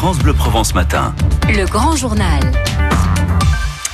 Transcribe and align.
France 0.00 0.18
Bleu 0.20 0.32
Provence 0.32 0.74
Matin. 0.74 1.14
Le 1.46 1.66
grand 1.66 1.94
journal. 1.94 2.40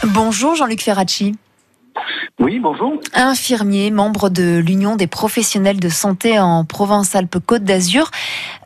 Bonjour 0.04 0.54
Jean-Luc 0.54 0.80
Ferracci. 0.80 1.34
Oui, 2.38 2.60
bonjour. 2.60 2.92
Infirmier, 3.12 3.90
membre 3.90 4.28
de 4.28 4.58
l'Union 4.64 4.94
des 4.94 5.08
professionnels 5.08 5.80
de 5.80 5.88
santé 5.88 6.38
en 6.38 6.64
Provence-Alpes-Côte 6.64 7.64
d'Azur. 7.64 8.12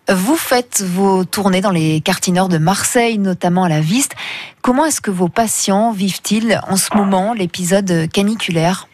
Vous 0.06 0.36
faites 0.36 0.82
vos 0.82 1.24
tournées 1.24 1.62
dans 1.62 1.70
les 1.70 2.02
quartiers 2.02 2.34
nord 2.34 2.50
de 2.50 2.58
Marseille, 2.58 3.16
notamment 3.16 3.64
à 3.64 3.70
la 3.70 3.80
Viste. 3.80 4.16
Comment 4.60 4.84
est-ce 4.84 5.00
que 5.00 5.10
vos 5.10 5.28
patients 5.28 5.92
vivent-ils 5.92 6.60
en 6.68 6.76
ce 6.76 6.94
moment 6.94 7.32
l'épisode 7.32 8.06
caniculaire? 8.12 8.86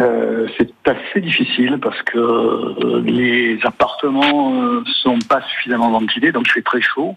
Euh, 0.00 0.46
c'est 0.56 0.70
assez 0.88 1.20
difficile 1.20 1.78
parce 1.82 2.00
que 2.02 2.18
euh, 2.18 3.02
les 3.04 3.58
appartements 3.64 4.50
ne 4.50 4.84
sont 5.02 5.18
pas 5.28 5.42
suffisamment 5.42 5.90
ventilés, 5.90 6.32
donc 6.32 6.44
il 6.48 6.52
fait 6.52 6.62
très 6.62 6.80
chaud. 6.80 7.16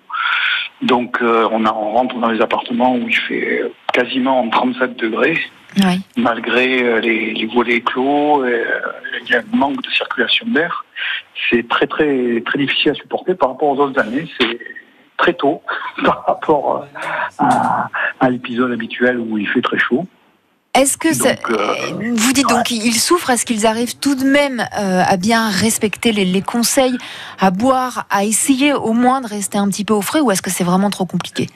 Donc 0.81 1.21
euh, 1.21 1.47
on, 1.51 1.65
a- 1.65 1.71
on 1.73 1.91
rentre 1.93 2.15
dans 2.19 2.29
les 2.29 2.41
appartements 2.41 2.95
où 2.95 3.07
il 3.07 3.15
fait 3.15 3.63
quasiment 3.93 4.49
37 4.49 4.97
degrés, 4.97 5.39
Oui. 5.85 6.01
malgré 6.17 6.83
euh, 6.83 6.99
les, 6.99 7.33
les 7.33 7.45
volets 7.45 7.79
clos, 7.81 8.43
euh, 8.43 8.65
il 9.23 9.31
y 9.31 9.35
a 9.35 9.39
un 9.39 9.55
manque 9.57 9.81
de 9.81 9.89
circulation 9.89 10.45
d'air. 10.49 10.83
C'est 11.49 11.67
très 11.69 11.87
très 11.87 12.41
très 12.45 12.59
difficile 12.59 12.91
à 12.91 12.95
supporter 12.95 13.33
par 13.35 13.49
rapport 13.49 13.69
aux 13.69 13.79
autres 13.79 13.99
années. 14.01 14.27
C'est 14.41 14.59
très 15.17 15.33
tôt 15.33 15.61
par 16.03 16.25
rapport 16.27 16.85
à, 17.39 17.89
à 18.19 18.29
l'épisode 18.29 18.71
habituel 18.73 19.19
où 19.19 19.37
il 19.37 19.47
fait 19.47 19.61
très 19.61 19.77
chaud. 19.79 20.05
Est-ce 20.83 20.97
que 20.97 21.13
ça- 21.13 21.29
euh, 21.49 21.75
vous 22.17 22.33
dites 22.33 22.49
donc 22.49 22.69
ils 22.69 22.99
souffrent 22.99 23.29
Est-ce 23.29 23.45
qu'ils 23.45 23.65
arrivent 23.65 23.95
tout 23.95 24.15
de 24.15 24.25
même 24.25 24.59
euh, 24.77 25.01
à 25.07 25.15
bien 25.15 25.49
respecter 25.49 26.11
les, 26.11 26.25
les 26.25 26.41
conseils, 26.41 26.97
à 27.39 27.51
boire, 27.51 28.05
à 28.09 28.25
essayer 28.25 28.73
au 28.73 28.91
moins 28.91 29.21
de 29.21 29.27
rester 29.27 29.57
un 29.57 29.69
petit 29.69 29.85
peu 29.85 29.93
au 29.93 30.01
frais, 30.01 30.19
ou 30.19 30.29
est-ce 30.31 30.41
que 30.41 30.49
c'est 30.51 30.65
vraiment 30.65 30.89
trop 30.89 31.05
compliqué? 31.05 31.49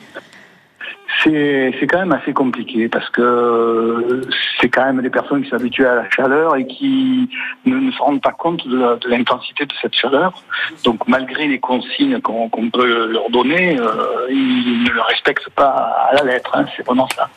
C'est 1.30 1.88
quand 1.88 2.00
même 2.00 2.14
assez 2.14 2.32
compliqué 2.32 2.88
parce 2.88 3.10
que 3.10 3.22
euh, 3.22 4.22
c'est 4.62 4.70
quand 4.70 4.86
même 4.86 5.02
des 5.02 5.10
personnes 5.10 5.44
qui 5.44 5.50
s'habituent 5.50 5.86
à 5.86 5.96
la 5.96 6.10
chaleur 6.10 6.56
et 6.56 6.66
qui 6.66 7.30
ne, 7.66 7.92
se 7.92 8.02
rendent 8.02 8.22
pas 8.22 8.32
compte 8.32 8.66
de, 8.66 9.10
l'intensité 9.10 9.66
de 9.66 9.74
cette 9.82 9.94
chaleur. 9.94 10.42
Donc 10.86 11.06
malgré 11.08 11.48
les 11.48 11.60
consignes 11.60 12.22
qu'on 12.22 12.70
peut 12.70 13.08
leur 13.12 13.30
donner, 13.30 13.78
euh, 13.78 14.28
ils 14.30 14.84
ne 14.84 14.90
le 14.90 15.02
respectent 15.02 15.50
pas 15.50 16.08
à 16.10 16.16
la 16.16 16.24
lettre. 16.24 16.52
hein, 16.54 16.66
c'est 16.78 16.86
vraiment 16.86 17.10
ça. 17.10 17.30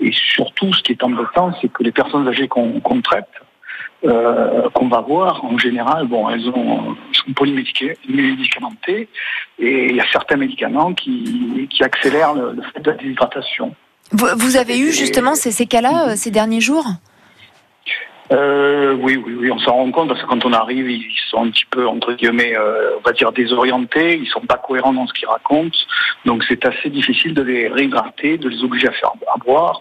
Et 0.00 0.10
surtout, 0.12 0.72
ce 0.72 0.82
qui 0.82 0.92
est 0.92 1.04
embêtant, 1.04 1.52
c'est 1.60 1.68
que 1.68 1.84
les 1.84 1.92
personnes 1.92 2.26
âgées 2.26 2.48
qu'on 2.48 3.00
traite, 3.00 3.30
euh, 4.04 4.68
qu'on 4.74 4.88
va 4.88 5.00
voir, 5.00 5.44
en 5.44 5.56
général, 5.58 6.06
bon, 6.06 6.28
elles 6.28 6.48
ont, 6.48 6.96
polymédicamentées 7.34 9.08
et 9.58 9.86
il 9.86 9.96
y 9.96 10.00
a 10.00 10.06
certains 10.12 10.36
médicaments 10.36 10.94
qui, 10.94 11.68
qui 11.70 11.82
accélèrent 11.82 12.34
le, 12.34 12.52
le 12.52 12.62
fait 12.62 12.80
de 12.80 12.90
la 12.90 12.96
déshydratation. 12.96 13.74
vous, 14.12 14.26
vous 14.36 14.56
avez 14.56 14.78
eu 14.78 14.92
justement 14.92 15.34
ces, 15.34 15.50
ces 15.50 15.66
cas-là 15.66 16.10
euh, 16.10 16.16
ces 16.16 16.30
derniers 16.30 16.60
jours? 16.60 16.86
Euh, 18.32 18.94
oui, 18.94 19.16
oui, 19.16 19.34
oui, 19.38 19.52
on 19.52 19.58
s'en 19.60 19.72
rend 19.72 19.90
compte 19.92 20.08
parce 20.08 20.20
que 20.20 20.26
quand 20.26 20.44
on 20.44 20.52
arrive, 20.52 20.90
ils 20.90 21.06
sont 21.30 21.44
un 21.44 21.50
petit 21.50 21.64
peu, 21.70 21.86
entre 21.86 22.12
guillemets, 22.14 22.56
euh, 22.56 22.96
on 22.98 23.00
va 23.00 23.12
dire 23.12 23.30
désorientés, 23.30 24.18
ils 24.18 24.26
sont 24.26 24.40
pas 24.40 24.56
cohérents 24.56 24.92
dans 24.92 25.06
ce 25.06 25.12
qu'ils 25.12 25.28
racontent, 25.28 25.78
donc 26.24 26.42
c'est 26.48 26.64
assez 26.66 26.90
difficile 26.90 27.34
de 27.34 27.42
les 27.42 27.68
réhydrater, 27.68 28.36
de 28.36 28.48
les 28.48 28.64
obliger 28.64 28.88
à 28.88 28.92
faire 28.92 29.12
à 29.32 29.38
boire. 29.38 29.80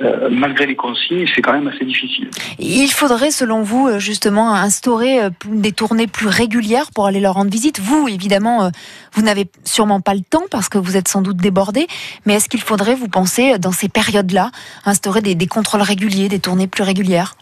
Euh, 0.00 0.28
malgré 0.28 0.66
les 0.66 0.74
consignes, 0.74 1.24
c'est 1.34 1.40
quand 1.40 1.52
même 1.52 1.68
assez 1.68 1.84
difficile. 1.84 2.28
Il 2.58 2.88
faudrait, 2.88 3.30
selon 3.30 3.62
vous, 3.62 3.86
euh, 3.86 3.98
justement, 4.00 4.52
instaurer 4.52 5.22
euh, 5.22 5.30
des 5.46 5.70
tournées 5.70 6.08
plus 6.08 6.26
régulières 6.26 6.90
pour 6.92 7.06
aller 7.06 7.20
leur 7.20 7.34
rendre 7.34 7.50
visite. 7.50 7.78
Vous, 7.78 8.08
évidemment, 8.08 8.70
vous 9.12 9.22
n'avez 9.22 9.46
sûrement 9.62 10.00
pas 10.00 10.14
le 10.14 10.22
temps 10.28 10.44
parce 10.50 10.68
que 10.68 10.78
vous 10.78 10.96
êtes 10.96 11.06
sans 11.06 11.22
doute 11.22 11.36
débordé. 11.36 11.86
Mais 12.26 12.34
est-ce 12.34 12.48
qu'il 12.48 12.60
faudrait, 12.60 12.96
vous 12.96 13.08
pensez, 13.08 13.58
dans 13.60 13.70
ces 13.70 13.88
périodes-là, 13.88 14.50
instaurer 14.84 15.20
des, 15.20 15.36
des 15.36 15.46
contrôles 15.46 15.82
réguliers, 15.82 16.28
des 16.28 16.40
tournées 16.40 16.66
plus 16.66 16.82
régulières? 16.82 17.34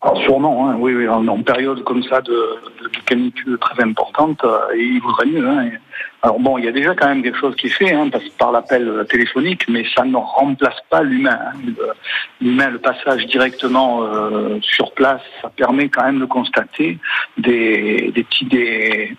Alors, 0.00 0.20
sûrement, 0.22 0.68
hein, 0.68 0.76
oui, 0.78 0.94
oui, 0.94 1.08
en, 1.08 1.26
en 1.28 1.42
période 1.42 1.82
comme 1.84 2.02
ça 2.04 2.20
de, 2.20 2.32
de, 2.32 2.88
de 2.88 2.98
canicule 3.06 3.58
très 3.58 3.82
importante, 3.82 4.38
euh, 4.44 4.58
il 4.76 5.00
vaudrait 5.00 5.26
mieux. 5.26 5.48
Hein. 5.48 5.70
Alors 6.26 6.40
bon, 6.40 6.58
il 6.58 6.64
y 6.64 6.68
a 6.68 6.72
déjà 6.72 6.92
quand 6.96 7.06
même 7.06 7.22
quelque 7.22 7.38
chose 7.38 7.54
qui 7.54 7.68
est 7.68 7.70
fait 7.70 7.92
hein, 7.92 8.10
par 8.36 8.50
l'appel 8.50 8.88
euh, 8.88 9.04
téléphonique, 9.04 9.68
mais 9.68 9.84
ça 9.94 10.02
ne 10.04 10.16
remplace 10.16 10.74
pas 10.90 11.04
l'humain. 11.04 11.38
hein. 11.40 11.52
L'humain, 12.40 12.68
le 12.70 12.80
passage 12.80 13.24
directement 13.26 14.02
euh, 14.02 14.58
sur 14.60 14.90
place, 14.94 15.20
ça 15.40 15.50
permet 15.56 15.88
quand 15.88 16.02
même 16.02 16.18
de 16.18 16.24
constater 16.24 16.98
des, 17.38 18.10
des 18.12 18.24
petits 18.24 18.44
des, 18.46 19.16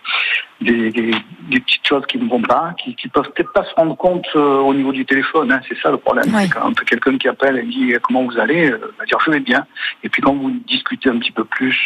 des, 0.59 0.90
des- 0.91 1.12
des 1.50 1.59
petites 1.59 1.85
choses 1.88 2.06
qui 2.08 2.18
ne 2.18 2.30
vont 2.30 2.41
pas, 2.41 2.74
qui, 2.78 2.96
qui 2.96 3.08
peuvent 3.08 3.30
peut-être 3.34 3.52
pas 3.53 3.63
se 3.63 3.74
rendre 3.75 3.96
compte 3.96 4.25
euh, 4.35 4.59
au 4.59 4.74
niveau 4.74 4.91
du 4.91 5.06
téléphone. 5.06 5.52
hein. 5.52 5.62
C'est 5.68 5.78
ça 5.80 5.90
le 5.91 5.97
problème. 5.97 6.34
Ouais. 6.34 6.47
Quand 6.50 6.74
quelqu'un 6.85 7.18
qui 7.18 7.28
appelle 7.28 7.58
et 7.58 7.63
dit 7.63 7.94
euh, 7.94 8.00
comment 8.02 8.24
vous 8.24 8.38
allez, 8.38 8.69
euh, 8.72 8.94
va 9.00 9.06
dire 9.06 9.18
je 9.25 9.31
vais 9.31 9.40
bien. 9.40 9.66
Et 10.03 10.09
puis 10.09 10.22
quand 10.22 10.34
vous 10.34 10.52
discutez 10.68 11.09
un 11.09 11.18
petit 11.19 11.31
peu 11.31 11.46
plus, 11.46 11.78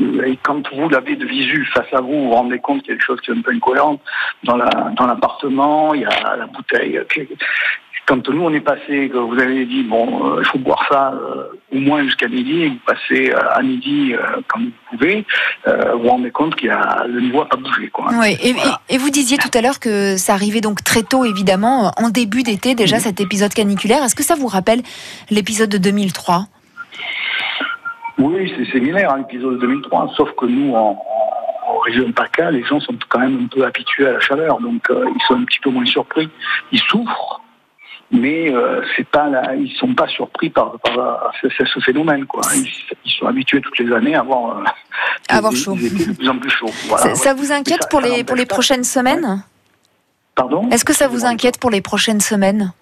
euh, 0.00 0.22
et 0.24 0.36
quand 0.42 0.62
vous 0.74 0.88
l'avez 0.88 1.16
de 1.16 1.26
visu 1.26 1.64
face 1.74 1.92
à 1.92 2.00
vous, 2.00 2.12
vous 2.12 2.24
vous 2.28 2.30
rendez 2.34 2.58
compte 2.58 2.82
qu'il 2.82 2.90
y 2.92 2.94
a 2.94 2.96
des 2.98 3.04
choses 3.04 3.20
qui 3.20 3.32
sont 3.32 3.38
un 3.38 3.42
peu 3.42 3.52
incohérentes 3.52 4.00
dans 4.44 4.56
la 4.56 4.68
dans 4.96 5.06
l'appartement, 5.06 5.92
il 5.94 6.02
y 6.02 6.04
a 6.04 6.36
la 6.36 6.46
bouteille. 6.46 6.98
euh, 6.98 7.04
qui- 7.12 7.28
Quand 8.10 8.28
nous 8.28 8.42
on 8.42 8.52
est 8.52 8.58
passé, 8.60 9.08
que 9.08 9.18
vous 9.18 9.38
avez 9.38 9.64
dit 9.66 9.84
bon, 9.84 10.04
euh, 10.34 10.40
il 10.40 10.44
faut 10.46 10.58
boire 10.58 10.84
ça 10.90 11.12
euh, 11.14 11.44
au 11.72 11.78
moins 11.78 12.02
jusqu'à 12.02 12.26
midi, 12.26 12.62
et 12.62 12.68
vous 12.70 12.78
passez 12.84 13.30
euh, 13.30 13.38
à 13.54 13.62
midi 13.62 14.12
quand 14.48 14.58
vous 14.58 14.72
pouvez, 14.90 15.24
vous 15.64 16.02
vous 16.02 16.08
rendez 16.08 16.32
compte 16.32 16.56
qu'il 16.56 16.66
y 16.66 16.70
a 16.72 17.04
le 17.06 17.20
niveau 17.20 17.38
n'a 17.38 17.44
pas 17.44 17.56
bougé 17.56 17.86
quoi. 17.88 18.06
Oui, 18.20 18.36
et, 18.42 18.52
Voilà. 18.52 18.80
et- 18.88 18.94
et 18.96 18.98
vous 18.98 19.10
disiez 19.10 19.38
tout 19.38 19.50
à 19.54 19.60
l'heure 19.60 19.78
que 19.78 20.16
ça 20.16 20.32
arrivait 20.32 20.60
donc 20.60 20.82
très 20.82 21.04
tôt, 21.04 21.24
évidemment, 21.24 21.92
en 21.96 22.08
début 22.10 22.42
d'été 22.42 22.74
déjà, 22.74 22.98
cet 22.98 23.20
épisode 23.20 23.54
caniculaire. 23.54 24.02
Est-ce 24.02 24.16
que 24.16 24.24
ça 24.24 24.34
vous 24.34 24.48
rappelle 24.48 24.80
l'épisode 25.30 25.70
de 25.70 25.78
2003 25.78 26.46
Oui, 28.18 28.52
c'est 28.56 28.64
similaire 28.72 29.12
à 29.12 29.18
l'épisode 29.18 29.54
de 29.54 29.60
2003, 29.60 30.12
sauf 30.16 30.30
que 30.36 30.46
nous, 30.46 30.74
en, 30.74 30.78
en- 30.98 31.72
en 31.74 31.78
région 31.78 32.10
PACA, 32.10 32.50
les 32.50 32.64
gens 32.64 32.80
sont 32.80 32.94
quand 33.08 33.20
même 33.20 33.44
un 33.44 33.46
peu 33.46 33.64
habitués 33.64 34.08
à 34.08 34.12
la 34.14 34.20
chaleur, 34.20 34.58
donc 34.60 34.90
euh, 34.90 35.04
ils 35.14 35.22
sont 35.28 35.34
un 35.34 35.44
petit 35.44 35.60
peu 35.60 35.70
moins 35.70 35.86
surpris. 35.86 36.28
Ils 36.72 36.80
souffrent, 36.80 37.40
mais 38.10 38.50
euh, 38.52 38.82
c'est 38.96 39.06
pas 39.08 39.28
la, 39.28 39.54
ils 39.54 39.70
sont 39.78 39.94
pas 39.94 40.08
surpris 40.08 40.50
par, 40.50 40.78
par 40.80 41.32
ce, 41.40 41.48
ce- 41.48 41.64
ce 41.64 41.80
phénomène. 41.80 42.26
Quoi. 42.26 42.42
Ils, 42.54 42.68
ils 43.04 43.10
sont 43.12 43.26
habitués 43.26 43.60
toutes 43.60 43.78
les 43.78 43.92
années 43.94 44.14
à 44.14 44.20
avoir, 44.20 44.58
euh, 44.58 44.64
À 45.28 45.36
avoir 45.38 45.52
des- 45.52 45.58
chaud. 45.58 45.74
des 45.74 45.86
étés 45.86 46.06
de 46.06 46.16
plus 46.16 46.28
en 46.28 46.38
plus 46.38 46.50
chaud. 46.50 46.70
Voilà, 46.88 47.02
ça, 47.04 47.08
ouais. 47.10 47.14
ça 47.16 47.34
vous 47.34 47.52
inquiète 47.52 47.82
ça- 47.82 47.88
pour 47.88 48.00
les, 48.00 48.24
pour 48.24 48.36
les 48.36 48.46
prochaines 48.46 48.84
semaines? 48.84 49.44
Pardon? 50.34 50.68
Est-ce 50.70 50.84
que 50.84 50.92
ça 50.94 51.08
vous 51.08 51.24
inquiète 51.24 51.58
pour 51.60 51.70
les 51.70 51.80
prochaines 51.82 52.20
semaines? 52.20 52.72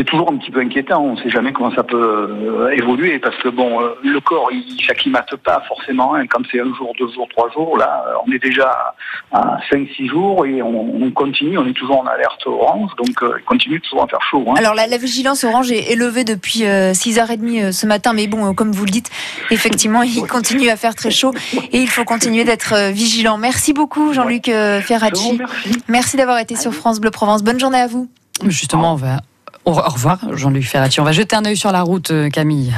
C'est 0.00 0.04
toujours 0.06 0.30
un 0.32 0.36
petit 0.38 0.50
peu 0.50 0.60
inquiétant. 0.60 1.02
On 1.04 1.12
ne 1.14 1.20
sait 1.22 1.28
jamais 1.28 1.52
comment 1.52 1.70
ça 1.74 1.82
peut 1.82 1.96
euh, 2.00 2.70
évoluer 2.70 3.18
parce 3.18 3.36
que 3.36 3.50
bon, 3.50 3.82
euh, 3.82 3.90
le 4.02 4.18
corps 4.20 4.48
il 4.50 4.82
s'acclimate 4.86 5.36
pas 5.44 5.62
forcément. 5.68 6.14
hein. 6.14 6.26
Quand 6.26 6.40
c'est 6.50 6.58
un 6.60 6.72
jour, 6.74 6.92
deux 6.98 7.08
jours, 7.12 7.28
trois 7.28 7.50
jours, 7.50 7.76
là, 7.76 8.02
euh, 8.08 8.12
on 8.26 8.32
est 8.32 8.38
déjà 8.42 8.94
à 9.30 9.58
cinq, 9.70 9.86
six 9.94 10.08
jours 10.08 10.46
et 10.46 10.62
on, 10.62 10.94
on 11.04 11.10
continue. 11.10 11.58
On 11.58 11.66
est 11.66 11.74
toujours 11.74 12.00
en 12.00 12.06
alerte 12.06 12.46
orange, 12.46 12.90
donc 12.96 13.22
euh, 13.22 13.34
il 13.38 13.44
continue 13.44 13.78
toujours 13.82 14.04
à 14.04 14.06
faire 14.06 14.22
chaud. 14.22 14.42
hein. 14.48 14.54
Alors 14.56 14.74
la, 14.74 14.86
la 14.86 14.96
vigilance 14.96 15.44
orange 15.44 15.70
est 15.70 15.92
élevée 15.92 16.24
depuis 16.24 16.64
euh, 16.64 16.92
6h30 16.92 17.62
euh, 17.64 17.72
ce 17.72 17.84
matin, 17.86 18.14
mais 18.14 18.26
bon, 18.26 18.48
euh, 18.48 18.52
comme 18.54 18.72
vous 18.72 18.86
le 18.86 18.90
dites, 18.90 19.10
effectivement, 19.50 20.02
il 20.02 20.26
continue 20.26 20.70
à 20.70 20.76
faire 20.76 20.94
très 20.94 21.10
chaud 21.10 21.32
et 21.72 21.78
il 21.78 21.88
faut 21.88 22.04
continuer 22.04 22.44
d'être 22.44 22.90
vigilant. 22.90 23.36
Merci 23.36 23.74
beaucoup 23.74 24.14
Jean-Luc 24.14 24.46
Ferracci. 24.46 25.38
Merci 25.88 26.16
d'avoir 26.16 26.38
été 26.38 26.56
sur 26.56 26.72
France 26.72 27.00
Bleu 27.00 27.10
Provence. 27.10 27.42
Bonne 27.42 27.60
journée 27.60 27.80
à 27.80 27.86
vous. 27.86 28.08
Justement, 28.46 28.92
on 28.94 28.96
va. 28.96 29.18
Au 29.78 29.90
revoir, 29.90 30.18
Jean-Luc 30.32 30.64
Ferrati. 30.64 31.00
On 31.00 31.04
va 31.04 31.12
jeter 31.12 31.36
un 31.36 31.44
œil 31.44 31.56
sur 31.56 31.70
la 31.70 31.82
route, 31.82 32.10
euh, 32.10 32.28
Camille. 32.28 32.72